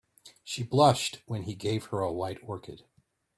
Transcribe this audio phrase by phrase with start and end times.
[0.43, 2.85] She blushed when he gave her a white orchid.